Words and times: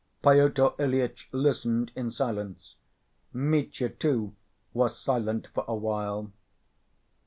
Pyotr 0.23 0.69
Ilyitch 0.79 1.27
listened 1.31 1.91
in 1.95 2.09
silence. 2.09 2.73
Mitya, 3.33 3.89
too, 3.89 4.33
was 4.73 4.97
silent 4.97 5.49
for 5.53 5.63
a 5.67 5.75
while. 5.75 6.31